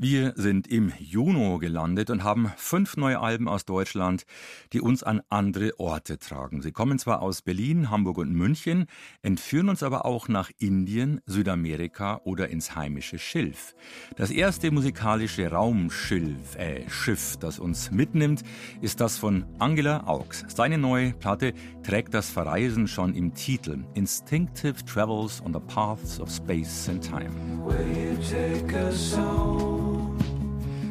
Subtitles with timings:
[0.00, 4.26] Wir sind im Juni gelandet und haben fünf neue Alben aus Deutschland,
[4.72, 6.62] die uns an andere Orte tragen.
[6.62, 8.86] Sie kommen zwar aus Berlin, Hamburg und München,
[9.22, 13.74] entführen uns aber auch nach Indien, Südamerika oder ins heimische Schilf.
[14.14, 18.44] Das erste musikalische Raumschilf, äh, Schiff, das uns mitnimmt,
[18.80, 20.44] ist das von Angela Augs.
[20.46, 23.84] Seine neue Platte trägt das Verreisen schon im Titel.
[23.94, 27.32] Instinctive Travels on the Paths of Space and Time.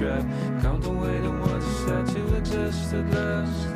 [0.00, 0.24] track
[0.64, 3.68] Counterweighting what's said to exist at last.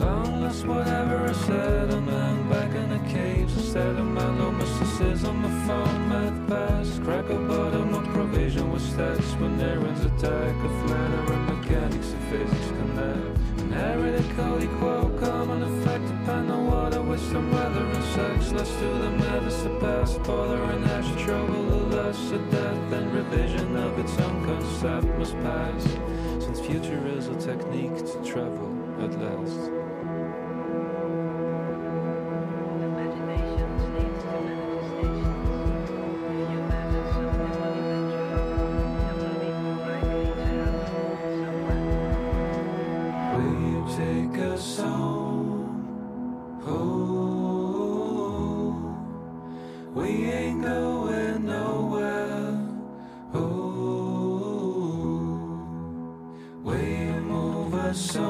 [0.00, 5.42] Long lost whatever I said I'm back in the caves Instead of my low mysticism
[5.42, 10.70] My phone math pass Crack a bottom of provision with stats When errands attack A
[10.80, 17.20] flanner and mechanics and physics connect Inherited code equal common effect Depend on water with
[17.30, 18.52] some weather and sex.
[18.52, 20.22] Let's do the it's the past.
[20.22, 23.69] Bother and hash trouble, the less of death And revision
[24.00, 25.82] its own concept must pass
[26.42, 28.70] Since future is a technique to travel
[29.04, 29.99] at last
[58.00, 58.29] so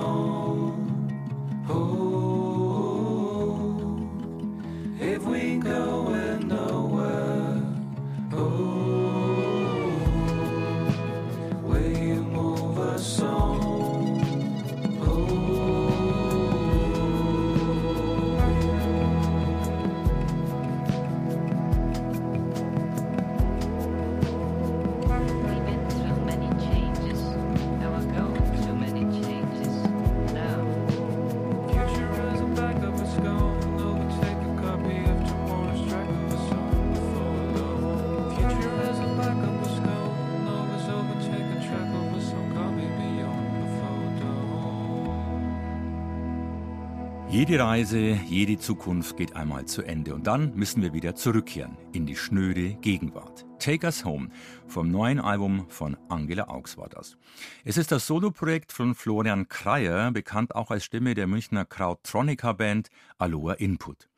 [47.40, 52.04] Jede Reise, jede Zukunft geht einmal zu Ende und dann müssen wir wieder zurückkehren in
[52.04, 53.46] die schnöde Gegenwart.
[53.58, 54.28] Take Us Home
[54.66, 57.16] vom neuen Album von Angela Augs war das.
[57.64, 63.54] Es ist das Soloprojekt von Florian Kreier, bekannt auch als Stimme der Münchner Krautronica-Band Aloha
[63.54, 64.09] Input.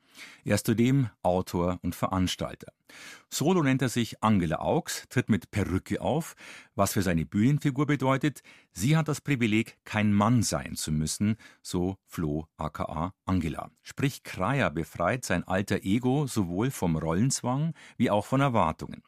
[0.45, 2.73] Er ist zudem Autor und Veranstalter.
[3.28, 6.34] Solo nennt er sich Angela Augs, tritt mit Perücke auf,
[6.75, 8.43] was für seine Bühnenfigur bedeutet,
[8.73, 13.71] sie hat das Privileg, kein Mann sein zu müssen, so Flo aka Angela.
[13.83, 19.03] Sprich, Kreier befreit sein alter Ego sowohl vom Rollenzwang wie auch von Erwartungen.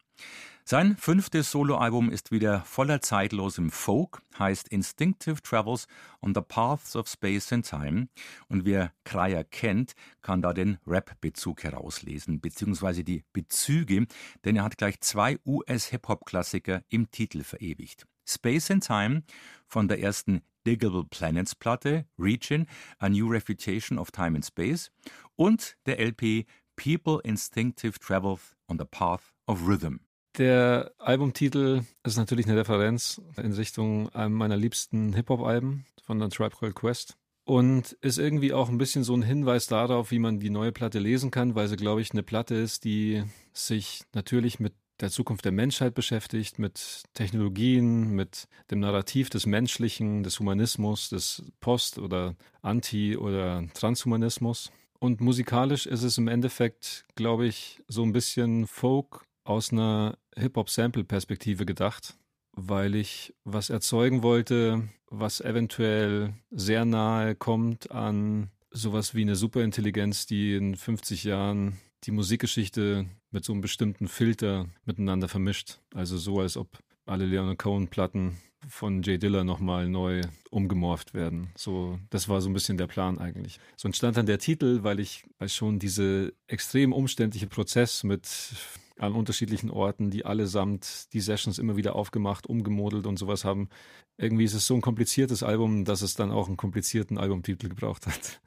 [0.67, 5.87] Sein fünftes Soloalbum ist wieder voller zeitlosem Folk, heißt Instinctive Travels
[6.23, 8.09] on the Paths of Space and Time.
[8.49, 9.93] Und wer Kreier kennt,
[10.23, 14.07] kann da den Rap-Bezug herauslesen, beziehungsweise die Bezüge,
[14.47, 18.07] denn er hat gleich zwei US-Hip-Hop-Klassiker im Titel verewigt.
[18.27, 19.23] Space and Time
[19.67, 22.67] von der ersten Diggable Planets Platte, Region,
[23.01, 24.91] A New Refutation of Time and Space
[25.37, 30.01] und der LP People Instinctive Travel on the Path of Rhythm.
[30.39, 36.57] Der Albumtitel ist natürlich eine Referenz in Richtung einem meiner liebsten Hip-Hop-Alben von der Tribe
[36.57, 40.51] Called Quest und ist irgendwie auch ein bisschen so ein Hinweis darauf, wie man die
[40.51, 43.23] neue Platte lesen kann, weil sie, glaube ich, eine Platte ist, die
[43.53, 50.25] sich natürlich mit der Zukunft der Menschheit beschäftigt, mit Technologien, mit dem Narrativ des Menschlichen,
[50.25, 54.73] des Humanismus, des Post- oder Anti- oder Transhumanismus.
[54.99, 61.67] Und musikalisch ist es im Endeffekt, glaube ich, so ein bisschen Folk aus einer Hip-Hop-Sample-Perspektive
[61.67, 62.17] gedacht,
[62.53, 70.27] weil ich was erzeugen wollte, was eventuell sehr nahe kommt an sowas wie eine Superintelligenz,
[70.27, 75.79] die in 50 Jahren die Musikgeschichte mit so einem bestimmten Filter miteinander vermischt.
[75.95, 78.37] Also so, als ob alle Leonard Cohen-Platten
[78.69, 81.51] von Jay Diller nochmal neu umgemorft werden.
[81.57, 83.61] So, das war so ein bisschen der Plan eigentlich.
[83.77, 88.27] So entstand dann der Titel, weil ich weil schon diese extrem umständliche Prozess mit
[88.99, 93.69] an unterschiedlichen Orten, die allesamt die Sessions immer wieder aufgemacht, umgemodelt und sowas haben.
[94.17, 98.07] Irgendwie ist es so ein kompliziertes Album, dass es dann auch einen komplizierten Albumtitel gebraucht
[98.07, 98.41] hat.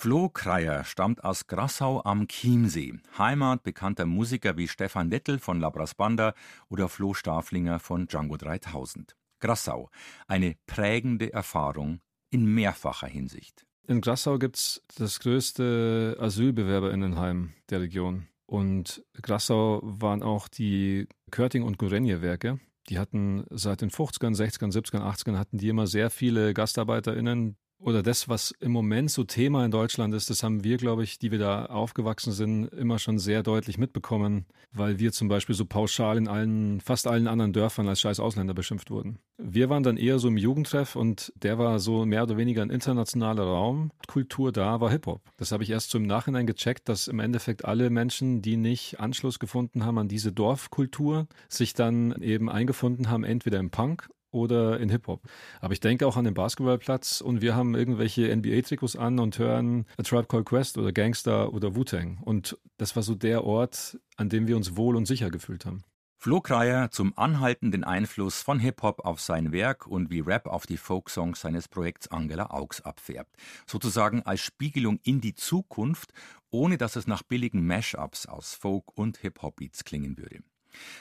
[0.00, 5.96] Flo Kreier stammt aus Grassau am Chiemsee, Heimat bekannter Musiker wie Stefan Dettel von Labras
[5.96, 6.34] Banda
[6.68, 9.16] oder Flo Staflinger von Django 3000.
[9.40, 9.90] Grassau,
[10.28, 12.00] eine prägende Erfahrung
[12.30, 13.66] in mehrfacher Hinsicht.
[13.88, 18.28] In Grassau gibt es das größte Asylbewerberinnenheim der Region.
[18.48, 22.58] Und Grassau waren auch die Körting- und Gorenje-Werke.
[22.88, 28.02] Die hatten seit den 50ern, 60ern, 70ern, 80ern hatten die immer sehr viele GastarbeiterInnen, oder
[28.02, 31.30] das, was im Moment so Thema in Deutschland ist, das haben wir, glaube ich, die
[31.30, 36.16] wir da aufgewachsen sind, immer schon sehr deutlich mitbekommen, weil wir zum Beispiel so pauschal
[36.16, 39.18] in allen, fast allen anderen Dörfern als scheiß Ausländer beschimpft wurden.
[39.38, 42.70] Wir waren dann eher so im Jugendtreff und der war so mehr oder weniger ein
[42.70, 43.92] internationaler Raum.
[44.08, 45.22] Kultur da war Hip-Hop.
[45.36, 48.98] Das habe ich erst so im Nachhinein gecheckt, dass im Endeffekt alle Menschen, die nicht
[48.98, 54.78] Anschluss gefunden haben an diese Dorfkultur, sich dann eben eingefunden haben, entweder im Punk oder
[54.80, 55.22] in Hip-Hop.
[55.60, 59.86] Aber ich denke auch an den Basketballplatz und wir haben irgendwelche NBA-Trikots an und hören
[59.96, 62.18] A Tribe Called Quest oder Gangster oder Wu-Tang.
[62.22, 65.84] Und das war so der Ort, an dem wir uns wohl und sicher gefühlt haben.
[66.20, 70.76] Flo Kreier zum anhaltenden Einfluss von Hip-Hop auf sein Werk und wie Rap auf die
[70.76, 73.36] Folksongs seines Projekts Angela Augs abfärbt.
[73.66, 76.12] Sozusagen als Spiegelung in die Zukunft,
[76.50, 80.40] ohne dass es nach billigen Mashups aus Folk und Hip-Hop-Beats klingen würde.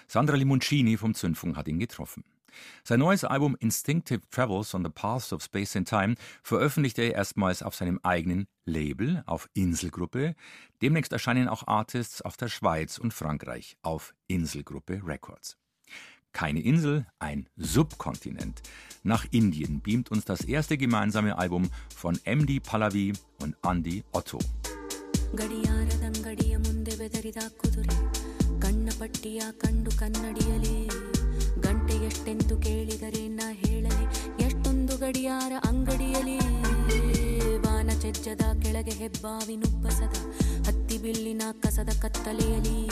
[0.08, 2.24] Sandra Limoncini vom Zündfunk hat ihn getroffen.
[2.85, 7.63] Sein neues Album Instinctive Travels on the Paths of Space and Time veröffentlichte er erstmals
[7.63, 10.35] auf seinem eigenen Label, auf Inselgruppe.
[10.83, 15.57] Demnächst erscheinen auch Artists aus der Schweiz und Frankreich auf Inselgruppe Records.
[16.33, 18.63] Keine Insel, ein Subkontinent.
[19.03, 24.39] Nach Indien beamt uns das erste gemeinsame Album von MD Pallavi und Andy Otto.
[25.41, 27.97] ಗಡಿಯಾರದಂಗಡಿಯ ಮುಂದೆ ಬೆದರಿದ ಕುದುರೆ
[28.65, 31.06] ಕಣ್ಣ ಪಟ್ಟಿಯ ಕಂಡು ಕನ್ನಡಿಯಲಿ ಗಂಟೆ
[32.06, 34.06] ಎಷ್ಟೆಂದು ಕೇಳಿದರೆ ನಾ ಹೇಳಲಿ,
[34.46, 36.40] ಎಷ್ಟೊಂದು ಗಡಿಯಾರ ಅಂಗಡಿಯಲಿ
[37.58, 40.16] ಬಾನ ಚೆಜ್ಜದ ಕೆಳಗೆ ಹೆಬ್ಬಾವಿನುಬ್ಬಸದ
[40.68, 42.90] ಹತ್ತಿ ಬಿಲ್ಲಿನ ಕಸದ ಕತ್ತಲೆಯಲಿ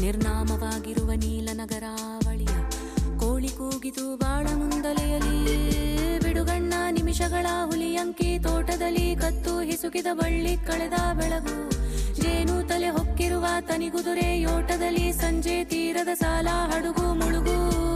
[0.00, 2.54] ನಿರ್ನಾಮವಾಗಿರುವ ನೀಲನಗರಾವಳಿಯ
[3.18, 5.36] ಕೋಳಿ ಕೂಗಿದು ಬಾಳ ಮುಂದಲೆಯಲಿ
[6.18, 11.70] ಬಿಡುಗಣ್ಣ ನಿಮಿಷಗಳ ಹುಲಿಯಂಕಿ ತೋಟದಲ್ಲಿ ಕತ್ತು ಹಿಸುಕಿದ ಬಳ್ಳಿ ಕಳೆದ ಬೆಳಗು,
[12.22, 17.93] ಜೇನು ತಲೆ ಹೊಕ್ಕಿರುವ ತನಿಗುದುರೆ ಯೋಟದಲ್ಲಿ ಸಂಜೆ ತೀರದ ಸಾಲ, ಹಡುಗು ಮುಳುಗು.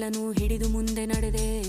[0.00, 1.62] ಮೂಳೆ ಬಿಲ್ಲನು ಹಿಡಿದು ಮುಂದೆ ನಡೆದೆ.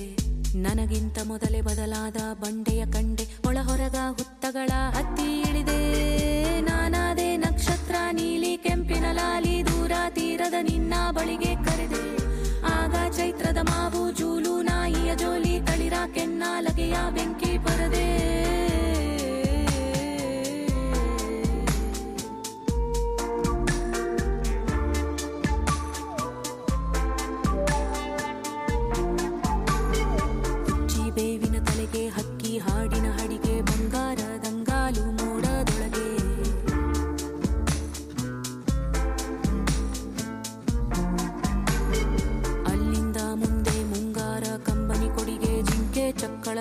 [0.58, 6.62] ನನಗಿಂತ ಮೊದಲೇ ಬದಲಾದ ಬಂಡೆಯ ಕಂಡೆ ಒಳಹೊರಗ ಹುತ್ತಗಳ ಹತ್ತಿ ಇಳಿದೆ.
[6.62, 12.16] ನಾನಾದೆ ನಕ್ಷತ್ರ ನೀಲಿ ಕೆಂಪಿನ ಲಾಲಿ ದೂರ ತೀರದ ನಿನ್ನ ಬಳಿಗೆ ಕರೆದೆ.
[12.64, 18.61] ಆಗ ಚೈತ್ರದ ಮಾವು, ಜೂಲು, ನಾಯಿಯ ಜೋಲಿ, ತಳಿರ ಕೆನ್ನಾಲಗೆಯ ಬೆಂಕಿ ಪರದೆ.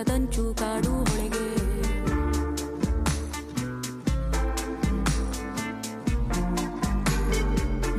[0.01, 1.47] ಮರದಂಚು ಕಾಡು ಹೊಳೆಗೆ.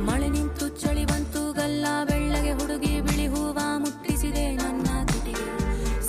[0.06, 5.46] ಮಳೆ ನಿಂತು ಚಳಿ ಬಂತು, ಗಲ್ಲ ಬೆಳ್ಳಗೆ ಹುಡುಗಿ ಬಿಳಿ ಹೂವ ಮುಟ್ಟಿಸಿದೆ ನನ್ನ ತುಟಿಗೆ.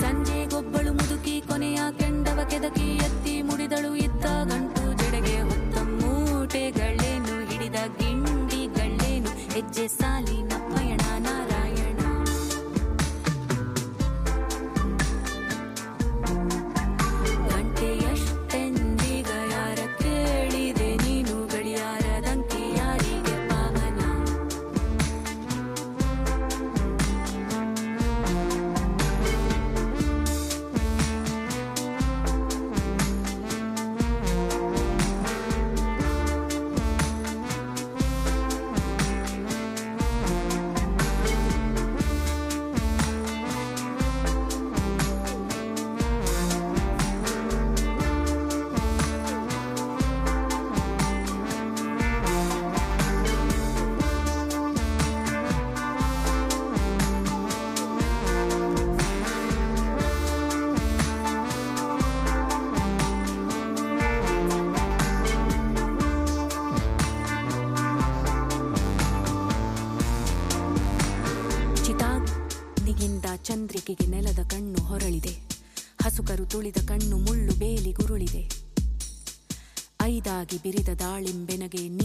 [0.01, 9.33] ಸಂಜೆ ಗೊಬ್ಬಳು ಮುದುಕಿ ಕೊನೆಯ ಕೆಂಡವ ಕೆದಕಿ ಎತ್ತಿ ಮುಡಿದಳು ಇದ್ದ ಗಂಟು ಜಡೆಗೆ ಹೊತ್ತ ಮೂಟೆಗಳೇನು, ಹಿಡಿದ ಗಿಂಡಿಗಳೇನು,
[9.55, 10.39] ಹೆಜ್ಜೆ ಸಾಲಿ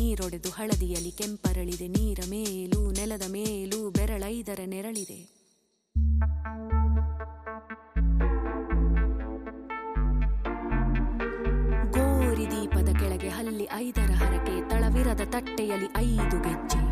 [0.08, 1.88] ನೀರೊಡೆದು ಹಳದಿಯಲ್ಲಿ ಕೆಂಪರಳಿದೆ.
[1.88, 5.18] ನೀರ ಮೇಲೂ ನೆಲದ ಮೇಲೂ ಬೆರಳೈದರ ನೆರಳಿದೆ.
[11.90, 16.82] ಗೋರಿ ದೀಪದ ಕೆಳಗೆ ಹಲ್ಲಿ ಐದರ ಹರಕೆ, ತಳವಿರದ ತಟ್ಟೆಯಲ್ಲಿ ಐದು ಗೆಜ್ಜೆ.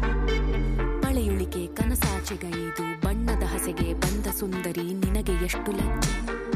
[1.01, 6.56] ಪಳೆಯುಳಿಕೆ ಕನಸಾಚೆಗೈದು, ಬಣ್ಣದ ಹಸೆಗೆ ಬಂದ ಸುಂದರಿ ನಿನಗೆ ಎಷ್ಟು ಲಜ್ಜೆ.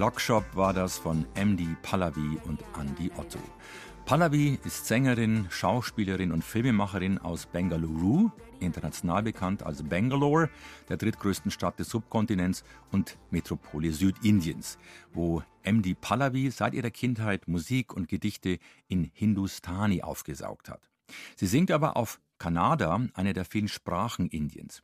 [0.00, 3.38] Clockshop war das von MD Pallavi und Andy Otto.
[4.06, 8.30] Pallavi ist Sängerin, Schauspielerin und Filmemacherin aus Bengaluru,
[8.60, 10.48] international bekannt als Bangalore,
[10.88, 14.78] der drittgrößten Stadt des Subkontinents und Metropole Südindiens,
[15.12, 20.88] wo MD Pallavi seit ihrer Kindheit Musik und Gedichte in Hindustani aufgesaugt hat.
[21.36, 24.82] Sie singt aber auf Kannada, eine der vielen Sprachen Indiens.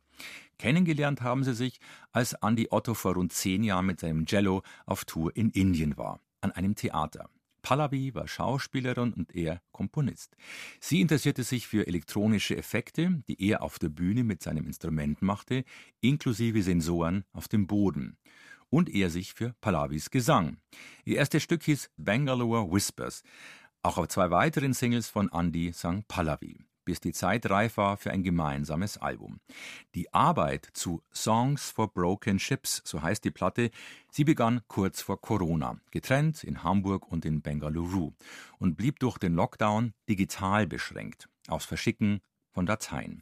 [0.59, 1.79] Kennengelernt haben sie sich,
[2.11, 6.21] als Andy Otto vor rund zehn Jahren mit seinem Cello auf Tour in Indien war,
[6.39, 7.29] an einem Theater.
[7.63, 10.37] Pallavi war Schauspielerin und er Komponist.
[10.79, 15.65] Sie interessierte sich für elektronische Effekte, die er auf der Bühne mit seinem Instrument machte,
[15.99, 18.17] inklusive Sensoren auf dem Boden.
[18.69, 20.57] Und er sich für Pallavis Gesang.
[21.05, 23.23] Ihr erstes Stück hieß Bangalore Whispers.
[23.81, 28.11] Auch auf zwei weiteren Singles von Andy sang Pallavi bis die Zeit reif war für
[28.11, 29.41] ein gemeinsames Album.
[29.93, 33.71] Die Arbeit zu Songs for Broken Ships, so heißt die Platte,
[34.09, 38.13] sie begann kurz vor Corona, getrennt in Hamburg und in Bengaluru
[38.57, 42.21] und blieb durch den Lockdown digital beschränkt, aufs Verschicken
[42.53, 43.21] von Dateien.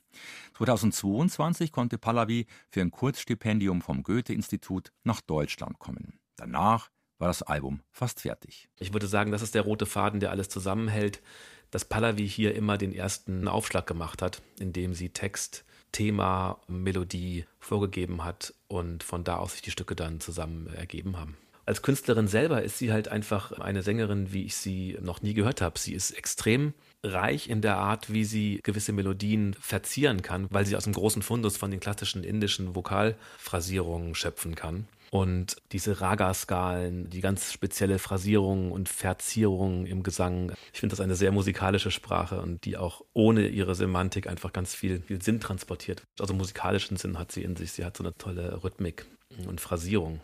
[0.58, 6.20] 2022 konnte Pallavi für ein Kurzstipendium vom Goethe-Institut nach Deutschland kommen.
[6.36, 8.70] Danach war das Album fast fertig.
[8.78, 11.24] Ich würde sagen, das ist der rote Faden, der alles zusammenhält
[11.72, 18.24] dass Pallavi hier immer den ersten Aufschlag gemacht hat, indem sie Text, Thema, Melodie vorgegeben
[18.24, 21.38] hat und von da aus sich die Stücke dann zusammen ergeben haben.
[21.68, 25.62] Als Künstlerin selber ist sie halt einfach eine Sängerin, wie ich sie noch nie gehört
[25.62, 25.80] habe.
[25.80, 30.76] Sie ist extrem reich in der Art, wie sie gewisse Melodien verzieren kann, weil sie
[30.76, 34.88] aus dem großen Fundus von den klassischen indischen Vokalphrasierungen schöpfen kann.
[35.16, 41.16] Und diese Raga-Skalen, die ganz spezielle Phrasierungen und Verzierungen im Gesang, ich finde das eine
[41.16, 46.04] sehr musikalische Sprache und die auch ohne ihre Semantik einfach ganz viel, viel Sinn transportiert.
[46.20, 47.72] Also musikalischen Sinn hat sie in sich.
[47.72, 49.06] Sie hat so eine tolle Rhythmik
[49.48, 50.20] und Phrasierung.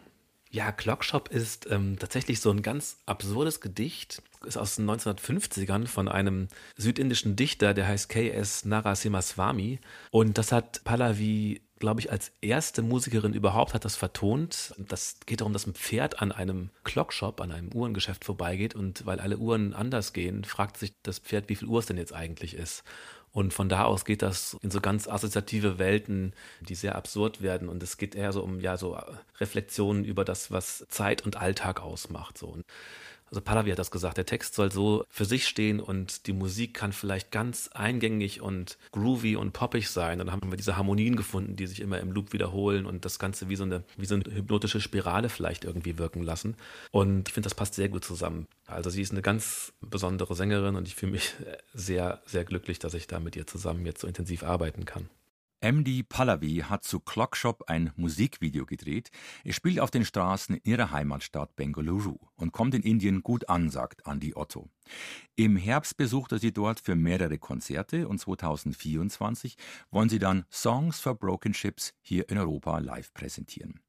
[0.50, 4.22] Ja, Clockshop ist ähm, tatsächlich so ein ganz absurdes Gedicht.
[4.46, 8.66] Ist aus den 1950ern von einem südindischen Dichter, der heißt K.S.
[8.66, 9.80] Narasimhaswamy.
[10.10, 14.74] Und das hat Pallavi glaube ich, als erste Musikerin überhaupt hat das vertont.
[14.78, 19.20] Das geht darum, dass ein Pferd an einem Clockshop, an einem Uhrengeschäft vorbeigeht und weil
[19.20, 22.54] alle Uhren anders gehen, fragt sich das Pferd, wie viel Uhr es denn jetzt eigentlich
[22.54, 22.84] ist.
[23.34, 27.70] Und von da aus geht das in so ganz assoziative Welten, die sehr absurd werden.
[27.70, 28.98] Und es geht eher so um ja so
[29.40, 32.38] Reflexionen über das, was Zeit und Alltag ausmacht.
[32.38, 32.48] So.
[32.48, 32.66] Und
[33.32, 36.74] also Pallavi hat das gesagt, der Text soll so für sich stehen und die Musik
[36.74, 40.20] kann vielleicht ganz eingängig und groovy und poppig sein.
[40.20, 43.20] Und dann haben wir diese Harmonien gefunden, die sich immer im Loop wiederholen und das
[43.20, 46.58] Ganze wie so eine, wie so eine hypnotische Spirale vielleicht irgendwie wirken lassen.
[46.92, 48.48] Und ich finde, das passt sehr gut zusammen.
[48.66, 51.34] Also sie ist eine ganz besondere Sängerin und ich fühle mich
[51.74, 55.10] sehr, sehr glücklich, dass ich da mit ihr zusammen jetzt so intensiv arbeiten kann.
[55.64, 59.12] MD Pallavi hat zu Clockshop ein Musikvideo gedreht.
[59.44, 63.70] Es spielt auf den Straßen in ihrer Heimatstadt Bengaluru und kommt in Indien gut an,
[63.70, 64.70] sagt Andy Otto.
[65.36, 69.56] Im Herbst besucht er sie dort für mehrere Konzerte und 2024
[69.92, 73.80] wollen sie dann Songs for Broken Ships hier in Europa live präsentieren.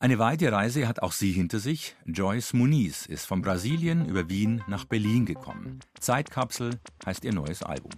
[0.00, 1.94] Eine weite Reise hat auch sie hinter sich.
[2.06, 5.78] Joyce Muniz ist von Brasilien über Wien nach Berlin gekommen.
[6.00, 7.92] Zeitkapsel heißt ihr neues Album.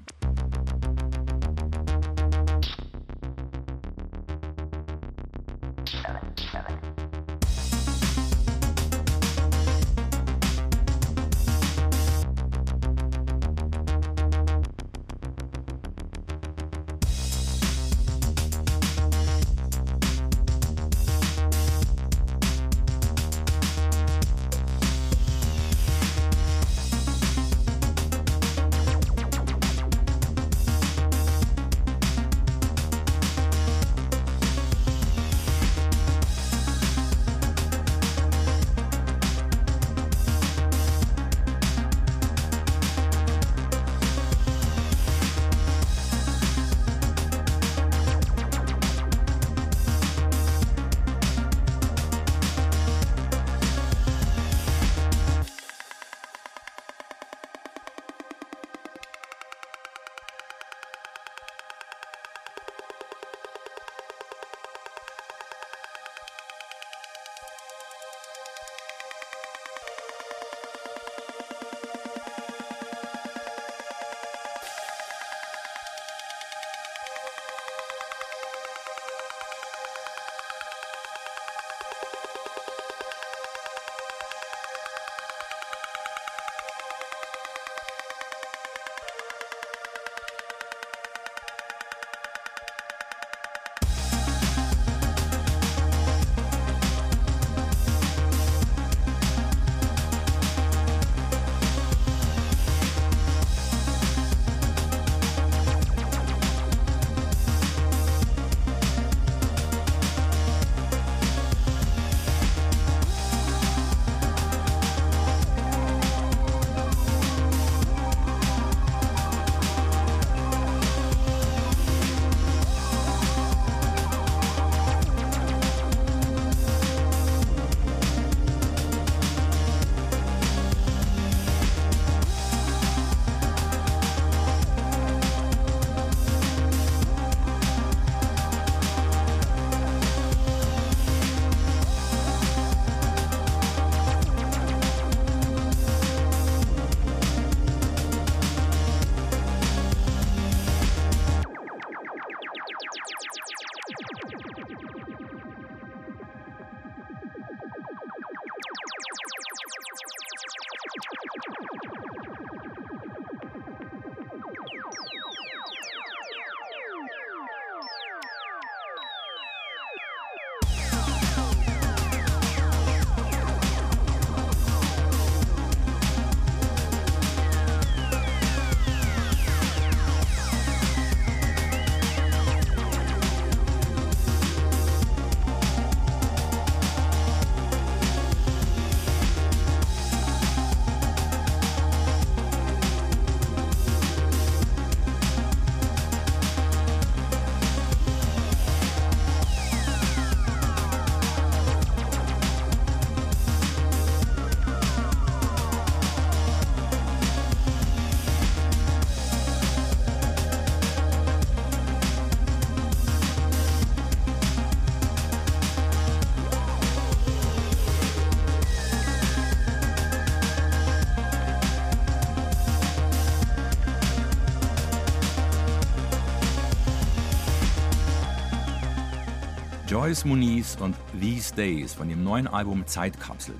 [230.02, 233.54] Joyce Muniz und These Days von ihrem neuen Album Zeitkapsel.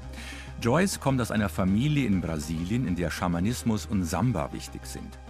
[0.60, 5.20] Joyce kommt aus einer Familie in Brasilien, in der Schamanismus und Samba wichtig sind.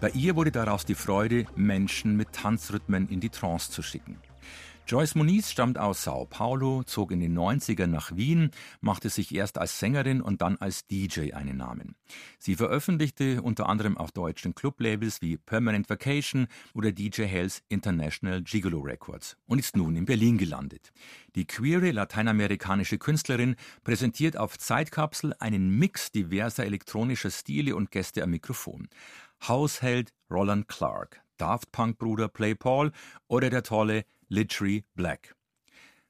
[0.00, 4.16] Bei ihr wurde daraus die Freude, Menschen mit Tanzrhythmen in die Trance zu schicken.
[4.86, 8.50] Joyce Muniz stammt aus Sao Paulo, zog in den 90ern nach Wien,
[8.82, 11.94] machte sich erst als Sängerin und dann als DJ einen Namen.
[12.38, 18.80] Sie veröffentlichte unter anderem auf deutschen Clublabels wie Permanent Vacation oder DJ Hells International Gigolo
[18.80, 20.92] Records und ist nun in Berlin gelandet.
[21.34, 28.32] Die queere lateinamerikanische Künstlerin präsentiert auf Zeitkapsel einen Mix diverser elektronischer Stile und Gäste am
[28.32, 28.88] Mikrofon.
[29.48, 32.92] Hausheld Roland Clark, Daft Punk Bruder Play Paul
[33.28, 35.34] oder der tolle Littree Black.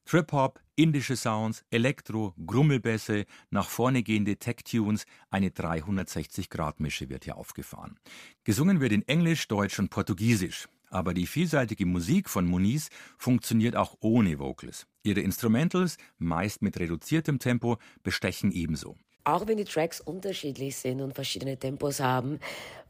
[0.05, 7.98] Trip-Hop, indische Sounds, Elektro, Grummelbässe, nach vorne gehende Tech-Tunes, eine 360-Grad-Mische wird hier aufgefahren.
[8.44, 10.68] Gesungen wird in Englisch, Deutsch und Portugiesisch.
[10.90, 14.87] Aber die vielseitige Musik von Muniz funktioniert auch ohne Vocals.
[15.03, 18.96] Ihre Instrumentals, meist mit reduziertem Tempo, bestechen ebenso.
[19.25, 22.41] Auch wenn die Tracks unterschiedlich sind und verschiedene Tempos haben,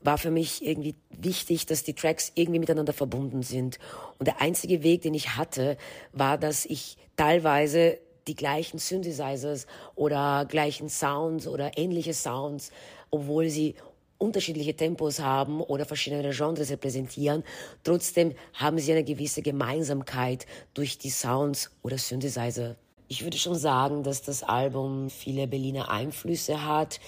[0.00, 3.78] war für mich irgendwie wichtig, dass die Tracks irgendwie miteinander verbunden sind.
[4.18, 5.76] Und der einzige Weg, den ich hatte,
[6.12, 12.72] war, dass ich teilweise die gleichen Synthesizers oder gleichen Sounds oder ähnliche Sounds,
[13.10, 13.76] obwohl sie
[14.18, 17.44] unterschiedliche Tempos haben oder verschiedene Genres repräsentieren.
[17.84, 22.76] Trotzdem haben sie eine gewisse Gemeinsamkeit durch die Sounds oder Synthesizer.
[23.08, 27.00] Ich würde schon sagen, dass das Album viele Berliner Einflüsse hat.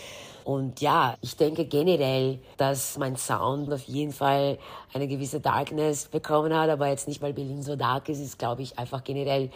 [0.45, 4.59] Und ja, ich denke generell, dass mein Sound auf jeden Fall
[4.93, 8.63] eine gewisse Darkness bekommen hat, aber jetzt nicht, weil Berlin so dark ist, ist glaube
[8.63, 9.51] ich einfach generell,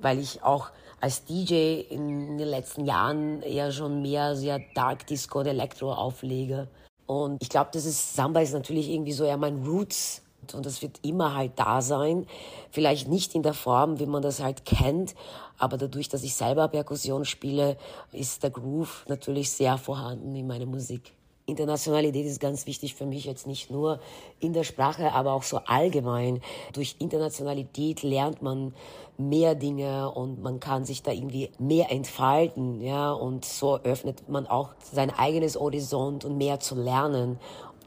[0.00, 5.40] weil ich auch als DJ in den letzten Jahren eher schon mehr sehr Dark Disco
[5.40, 6.68] und Elektro auflege.
[7.06, 10.23] Und ich glaube, das ist, Samba ist natürlich irgendwie so eher mein Roots.
[10.52, 12.26] Und das wird immer halt da sein.
[12.70, 15.14] Vielleicht nicht in der Form, wie man das halt kennt.
[15.58, 17.78] Aber dadurch, dass ich selber Perkussion spiele,
[18.12, 21.14] ist der Groove natürlich sehr vorhanden in meiner Musik.
[21.46, 24.00] Internationalität ist ganz wichtig für mich jetzt nicht nur
[24.40, 26.40] in der Sprache, aber auch so allgemein.
[26.72, 28.74] Durch Internationalität lernt man
[29.18, 34.46] mehr Dinge und man kann sich da irgendwie mehr entfalten, ja, und so öffnet man
[34.46, 37.38] auch sein eigenes Horizont und mehr zu lernen.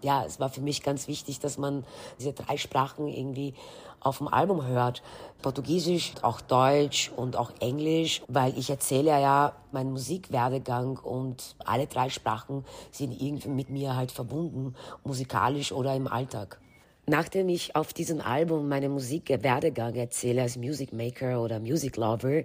[0.01, 1.83] Ja, es war für mich ganz wichtig, dass man
[2.19, 3.53] diese drei Sprachen irgendwie
[3.99, 5.01] auf dem Album hört.
[5.41, 12.09] Portugiesisch, auch Deutsch und auch Englisch, weil ich erzähle ja meinen Musikwerdegang und alle drei
[12.09, 16.59] Sprachen sind irgendwie mit mir halt verbunden, musikalisch oder im Alltag.
[17.07, 22.43] Nachdem ich auf diesem Album meine Musikwerdegang erzähle als Music Maker oder Music Lover,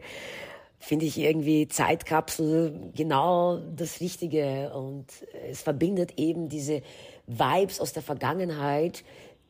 [0.78, 5.06] finde ich irgendwie Zeitkapsel genau das Richtige und
[5.48, 6.82] es verbindet eben diese
[7.26, 9.04] Vibes aus der Vergangenheit,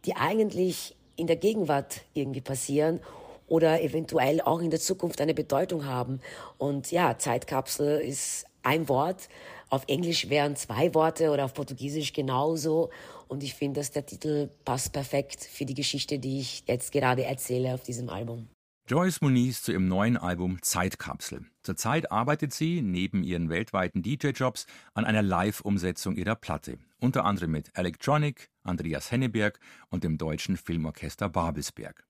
[0.05, 3.01] die eigentlich in der Gegenwart irgendwie passieren
[3.47, 6.21] oder eventuell auch in der Zukunft eine Bedeutung haben.
[6.59, 9.29] Und ja, Zeitkapsel ist ein Wort.
[9.69, 12.91] Auf Englisch wären zwei Worte oder auf Portugiesisch genauso.
[13.29, 17.25] Und ich finde, dass der Titel passt perfekt für die Geschichte, die ich jetzt gerade
[17.25, 18.49] erzähle auf diesem Album.
[18.89, 21.47] Joyce Moniz zu ihrem neuen Album Zeitkapsel.
[21.63, 27.71] Zurzeit arbeitet sie neben ihren weltweiten DJ-Jobs an einer Live-Umsetzung ihrer Platte, unter anderem mit
[27.75, 32.05] Electronic, Andreas Henneberg und dem deutschen Filmorchester Babelsberg.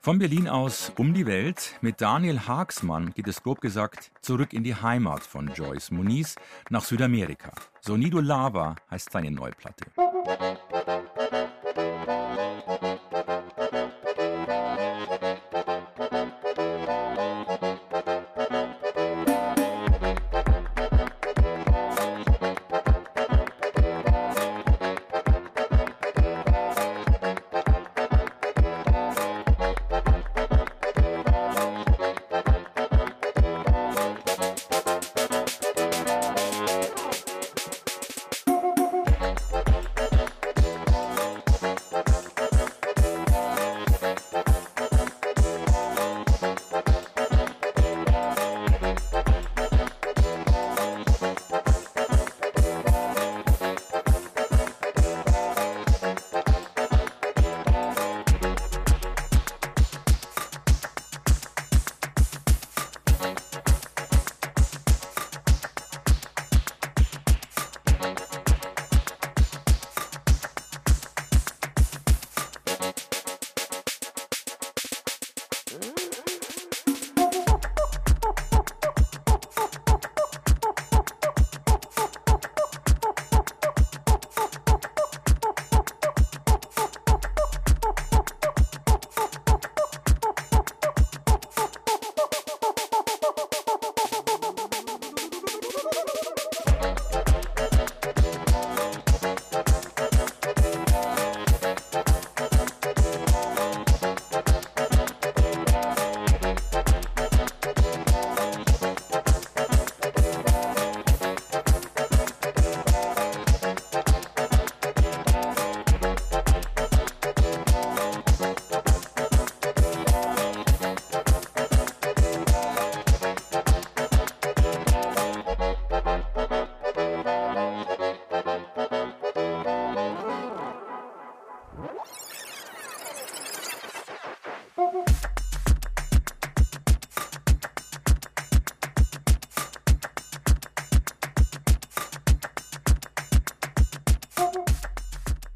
[0.00, 1.76] Von Berlin aus um die Welt.
[1.80, 6.34] Mit Daniel Haagsmann geht es grob gesagt zurück in die Heimat von Joyce Moniz
[6.70, 7.52] nach Südamerika.
[7.80, 9.84] Sonido Lava heißt seine Neuplatte.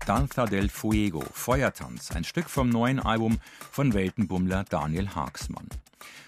[0.06, 3.40] Danza del Fuego, Feuertanz, ein Stück vom neuen Album
[3.72, 5.66] von Weltenbummler Daniel Haagsmann.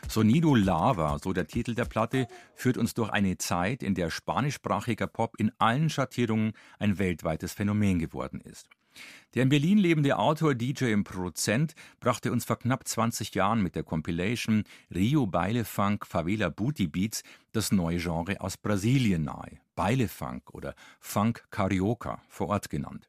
[0.09, 5.07] Sonido Lava, so der Titel der Platte, führt uns durch eine Zeit, in der spanischsprachiger
[5.07, 8.69] Pop in allen Schattierungen ein weltweites Phänomen geworden ist.
[9.35, 13.77] Der in Berlin lebende Autor, DJ und Produzent brachte uns vor knapp 20 Jahren mit
[13.77, 20.09] der Compilation Rio Baile Funk Favela Booty Beats das neue Genre aus Brasilien nahe, Baile
[20.09, 23.09] Funk oder Funk Carioca vor Ort genannt.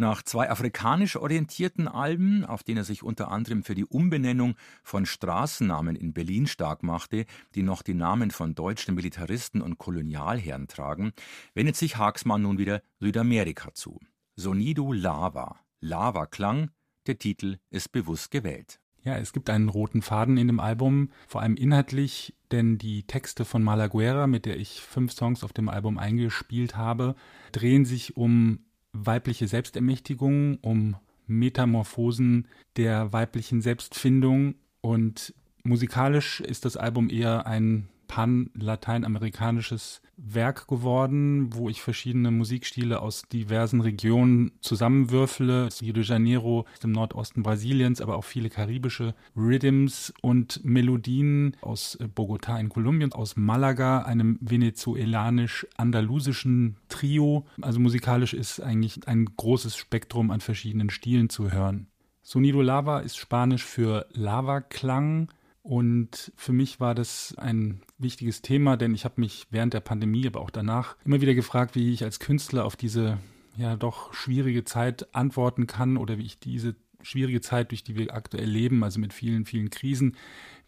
[0.00, 5.06] Nach zwei afrikanisch orientierten Alben, auf denen er sich unter anderem für die Umbenennung von
[5.06, 11.12] Straßennamen in Berlin stark machte, die noch die Namen von deutschen Militaristen und Kolonialherren tragen,
[11.54, 13.98] wendet sich Haagsmann nun wieder Südamerika zu.
[14.36, 15.58] Sonido Lava.
[15.80, 16.70] Lava Klang,
[17.08, 18.78] der Titel ist bewusst gewählt.
[19.02, 23.44] Ja, es gibt einen roten Faden in dem Album, vor allem inhaltlich, denn die Texte
[23.44, 27.16] von Malaguera, mit der ich fünf Songs auf dem Album eingespielt habe,
[27.50, 28.60] drehen sich um
[28.92, 30.96] weibliche Selbstermächtigung, um
[31.26, 34.54] Metamorphosen der weiblichen Selbstfindung.
[34.80, 43.22] Und musikalisch ist das Album eher ein pan-lateinamerikanisches Werk geworden, wo ich verschiedene Musikstile aus
[43.32, 45.68] diversen Regionen zusammenwürfele.
[45.80, 52.58] Rio de Janeiro im Nordosten Brasiliens, aber auch viele karibische Rhythms und Melodien aus Bogotá
[52.58, 57.46] in Kolumbien, aus Malaga, einem venezuelanisch-andalusischen Trio.
[57.60, 61.86] Also musikalisch ist eigentlich ein großes Spektrum an verschiedenen Stilen zu hören.
[62.22, 65.28] Sonido Lava ist Spanisch für Lavaklang
[65.68, 70.26] und für mich war das ein wichtiges Thema, denn ich habe mich während der Pandemie,
[70.26, 73.18] aber auch danach immer wieder gefragt, wie ich als Künstler auf diese
[73.58, 78.14] ja doch schwierige Zeit antworten kann oder wie ich diese schwierige Zeit, durch die wir
[78.14, 80.16] aktuell leben, also mit vielen, vielen Krisen,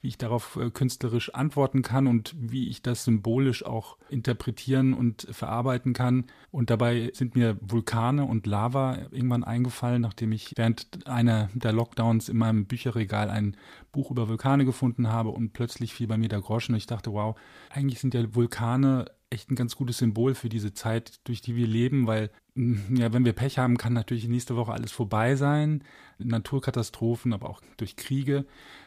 [0.01, 5.27] wie ich darauf äh, künstlerisch antworten kann und wie ich das symbolisch auch interpretieren und
[5.31, 6.25] verarbeiten kann.
[6.51, 12.29] Und dabei sind mir Vulkane und Lava irgendwann eingefallen, nachdem ich während einer der Lockdowns
[12.29, 13.57] in meinem Bücherregal ein
[13.93, 17.13] Buch über Vulkane gefunden habe und plötzlich fiel bei mir der Groschen und ich dachte,
[17.13, 17.37] wow,
[17.71, 21.67] eigentlich sind ja Vulkane echt ein ganz gutes Symbol für diese Zeit, durch die wir
[21.67, 25.85] leben, weil mm, ja, wenn wir Pech haben, kann natürlich nächste Woche alles vorbei sein.
[26.19, 28.45] Naturkatastrophen, aber auch durch Kriege.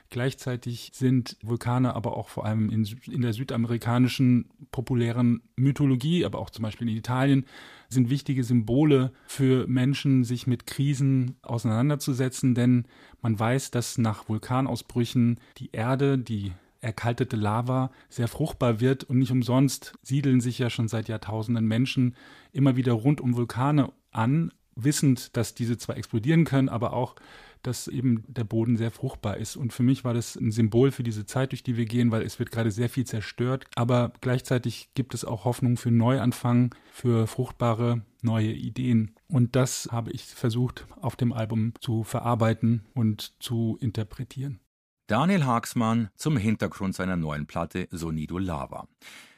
[0.10, 6.52] Gleichzeitig sind Vulkane aber auch vor allem in, in, der südamerikanischen populären Mythologie, aber auch
[6.52, 7.46] zum Beispiel in Italien,
[7.90, 12.86] sind wichtige Symbole für Menschen, sich mit Krisen auseinanderzusetzen, denn
[13.22, 16.52] man weiß, dass nach Vulkanausbrüchen die Erde, die
[16.84, 22.16] erkaltete Lava sehr fruchtbar wird und nicht umsonst siedeln sich ja schon seit Jahrtausenden Menschen
[22.52, 27.16] immer wieder rund um Vulkane an, wissend, dass diese zwar explodieren können, aber auch
[27.64, 29.56] dass eben der Boden sehr fruchtbar ist.
[29.56, 32.22] Und für mich war das ein Symbol für diese Zeit, durch die wir gehen, weil
[32.22, 33.66] es wird gerade sehr viel zerstört.
[33.76, 39.16] Aber gleichzeitig gibt es auch Hoffnung für Neuanfang, für fruchtbare neue Ideen.
[39.28, 44.60] Und das habe ich versucht auf dem Album zu verarbeiten und zu interpretieren.
[45.08, 48.88] Daniel Haagsmann zum Hintergrund seiner neuen Platte Sonido Lava.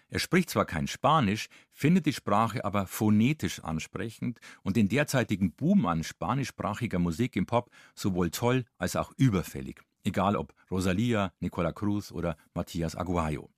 [0.09, 5.87] Er spricht zwar kein Spanisch, findet die Sprache aber phonetisch ansprechend und den derzeitigen Boom
[5.87, 9.81] an spanischsprachiger Musik im Pop sowohl toll als auch überfällig.
[10.03, 13.49] Egal ob Rosalia, Nicola Cruz oder Matthias Aguayo.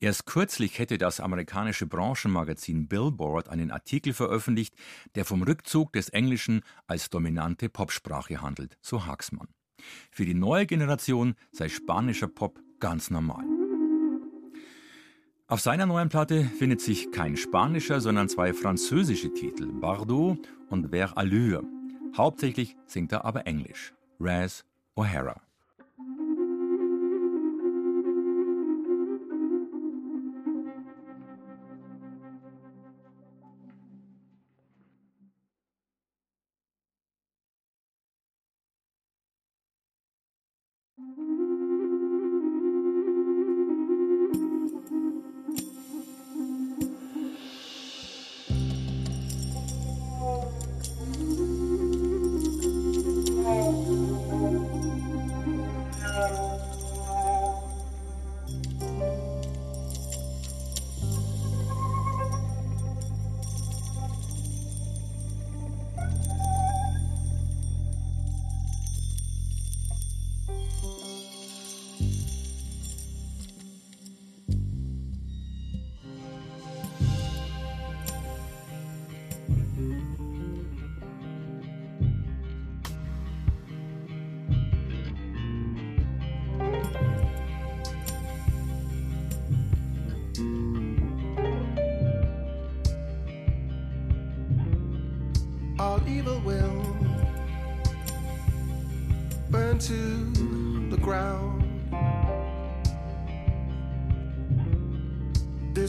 [0.00, 4.74] Erst kürzlich hätte das amerikanische Branchenmagazin Billboard einen Artikel veröffentlicht,
[5.14, 9.48] der vom Rückzug des Englischen als dominante Popsprache handelt, so Haxmann.
[10.10, 13.44] Für die neue Generation sei spanischer Pop ganz normal.
[15.46, 21.14] Auf seiner neuen Platte findet sich kein spanischer, sondern zwei französische Titel, Bardot und Vers
[21.14, 21.62] Allure.
[22.16, 23.92] Hauptsächlich singt er aber Englisch.
[24.18, 24.64] Raz
[24.96, 25.40] O'Hara.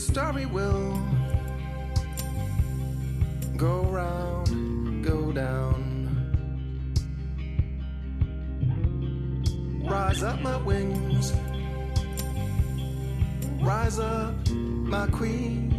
[0.03, 1.01] story will
[3.55, 5.79] go round, go down.
[9.85, 11.33] Rise up, my wings.
[13.61, 15.72] Rise up, my queen.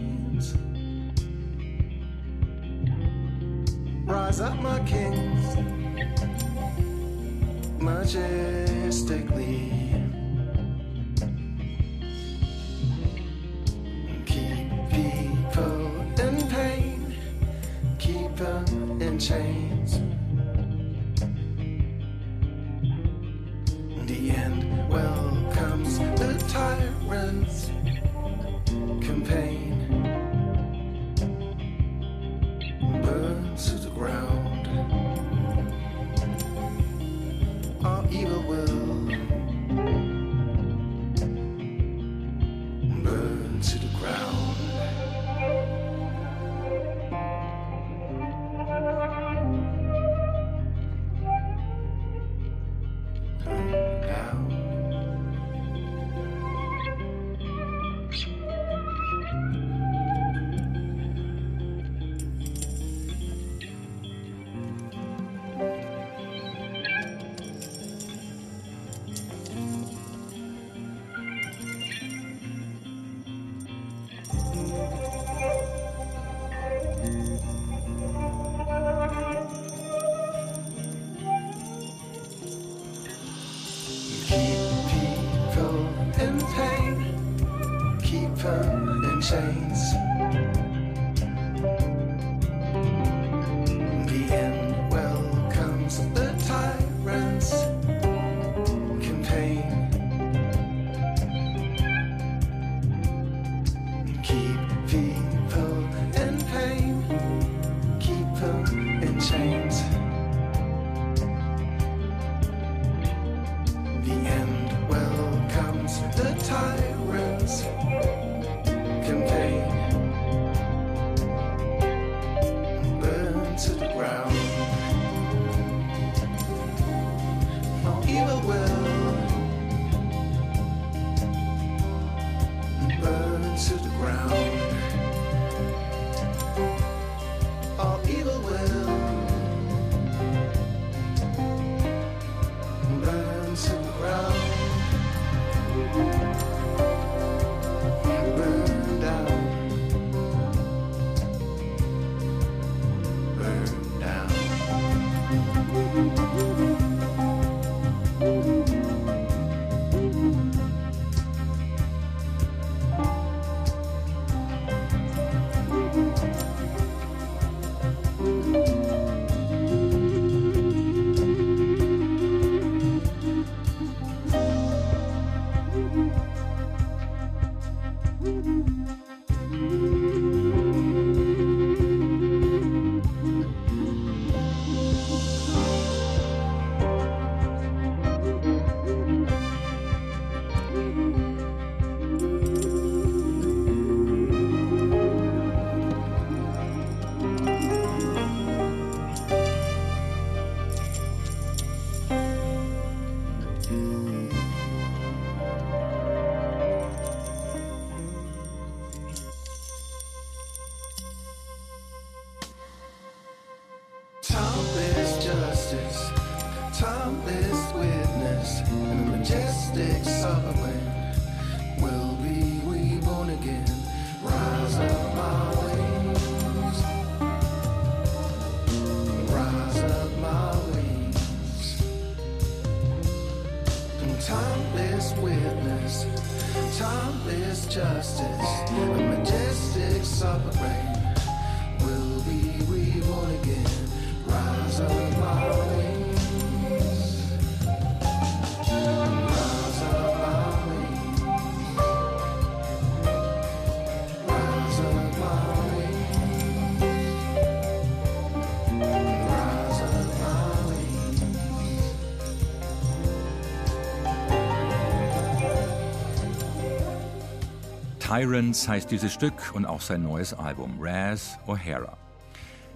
[268.15, 271.97] Tyrants heißt dieses Stück und auch sein neues Album Raz O'Hara.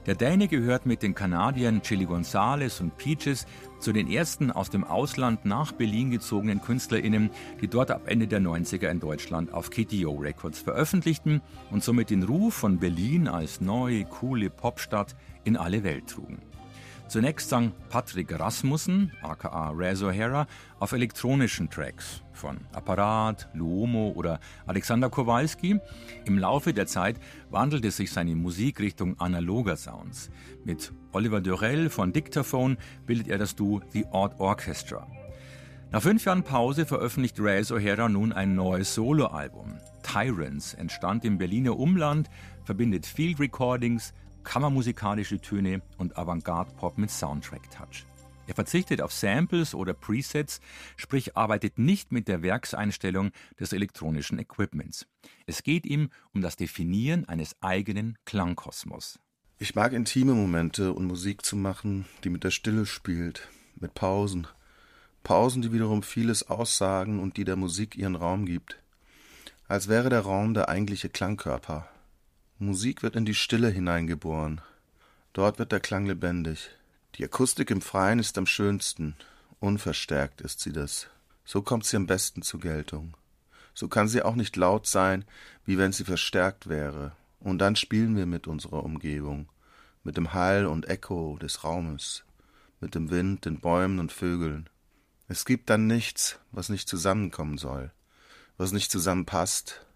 [0.05, 3.47] Der Däne gehört mit den Kanadiern Chili Gonzales und Peaches
[3.79, 7.31] zu den ersten aus dem Ausland nach Berlin gezogenen KünstlerInnen,
[7.61, 12.25] die dort ab Ende der 90er in Deutschland auf KTO Records veröffentlichten und somit den
[12.25, 15.15] Ruf von Berlin als neue, coole Popstadt
[15.45, 16.43] in alle Welt trugen.
[17.09, 20.47] Zunächst sang Patrick Rasmussen, aka Raz O'Hara,
[20.79, 25.81] auf elektronischen Tracks von Apparat, Luomo oder Alexander Kowalski.
[26.27, 30.31] Im Laufe der Zeit wandelte sich seine Musik Richtung analoger Sounds.
[30.67, 35.07] Mit Oliver Durell von Dictaphone bildet er das Duo The Odd Orchestra.
[35.91, 39.79] Nach fünf Jahren Pause veröffentlicht Raz O'Hara nun ein neues Soloalbum.
[40.03, 42.29] Tyrants entstand im Berliner Umland,
[42.65, 44.13] verbindet Field Recordings,
[44.49, 48.07] kammermusikalische Töne und Avantgarde-Pop mit Soundtrack-Touch.
[48.47, 50.63] Er verzichtet auf Samples oder Presets,
[50.97, 55.07] sprich arbeitet nicht mit der Werkseinstellung des elektronischen Equipments.
[55.45, 59.19] Es geht ihm um das Definieren eines eigenen Klangkosmos.
[59.59, 64.47] Ich mag intime Momente und Musik zu machen, die mit der Stille spielt, mit Pausen.
[65.25, 68.79] Pausen, die wiederum vieles aussagen und die der Musik ihren Raum gibt.
[69.67, 71.87] Als wäre der Raum der eigentliche Klangkörper.
[72.61, 74.61] Musik wird in die Stille hineingeboren.
[75.33, 76.71] Dort wird der Klang lebendig.
[77.15, 79.15] Die Akustik im Freien ist am schönsten.
[79.61, 81.07] Unverstärkt ist sie das.
[81.45, 83.17] So kommt sie am besten zur Geltung.
[83.75, 85.25] So kann sie auch nicht laut sein,
[85.65, 87.13] wie wenn sie verstärkt wäre.
[87.39, 89.49] Und dann spielen wir mit unserer Umgebung,
[90.03, 92.25] mit dem Hall und Echo des Raumes,
[92.81, 94.69] mit dem Wind, den Bäumen und Vögeln.
[95.29, 97.93] Es gibt dann nichts, was nicht zusammenkommen soll,
[98.57, 99.87] was nicht zusammenpasst,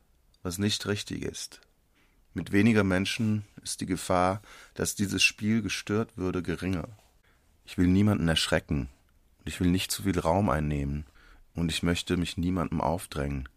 [0.45, 1.61] was nicht richtig ist.
[2.35, 4.41] Mit weniger Menschen ist die Gefahr,
[4.75, 6.89] dass dieses Spiel gestört würde, geringer.
[7.65, 8.89] Ich will niemanden erschrecken
[9.41, 11.05] und ich will nicht zu viel Raum einnehmen
[11.55, 13.49] und ich möchte mich niemandem aufdrängen.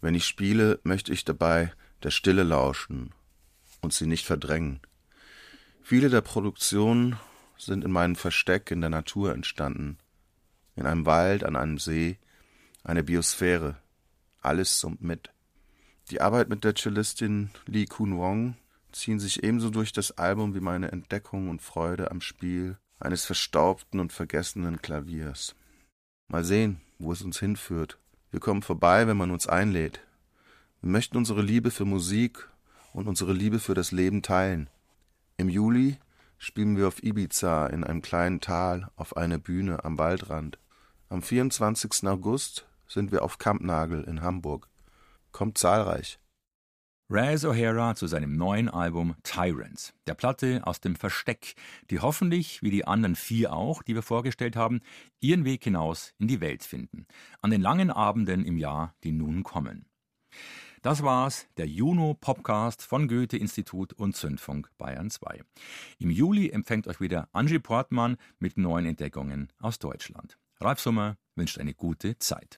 [0.00, 3.12] Wenn ich spiele, möchte ich dabei der Stille lauschen
[3.80, 4.80] und sie nicht verdrängen.
[5.82, 7.16] Viele der Produktionen
[7.58, 9.98] sind in meinem Versteck in der Natur entstanden.
[10.76, 12.18] In einem Wald, an einem See,
[12.84, 13.76] eine Biosphäre.
[14.40, 15.30] Alles summt mit.
[16.12, 18.54] Die Arbeit mit der Cellistin Lee Kun Wong
[18.92, 23.98] ziehen sich ebenso durch das Album wie meine Entdeckung und Freude am Spiel eines verstaubten
[23.98, 25.54] und vergessenen Klaviers.
[26.28, 27.98] Mal sehen, wo es uns hinführt.
[28.30, 30.00] Wir kommen vorbei, wenn man uns einlädt.
[30.82, 32.46] Wir möchten unsere Liebe für Musik
[32.92, 34.68] und unsere Liebe für das Leben teilen.
[35.38, 35.96] Im Juli
[36.36, 40.58] spielen wir auf Ibiza in einem kleinen Tal auf einer Bühne am Waldrand.
[41.08, 42.06] Am 24.
[42.06, 44.68] August sind wir auf Kampnagel in Hamburg.
[45.32, 46.18] Kommt zahlreich.
[47.08, 51.54] Raz O'Hara zu seinem neuen Album Tyrants, der Platte aus dem Versteck,
[51.90, 54.80] die hoffentlich, wie die anderen vier auch, die wir vorgestellt haben,
[55.20, 57.06] ihren Weg hinaus in die Welt finden,
[57.42, 59.84] an den langen Abenden im Jahr, die nun kommen.
[60.80, 65.42] Das war's, der Juno Popcast von Goethe Institut und Zündfunk Bayern 2.
[65.98, 70.38] Im Juli empfängt euch wieder Angie Portmann mit neuen Entdeckungen aus Deutschland.
[70.60, 72.48] Ralf Sommer wünscht eine gute Zeit.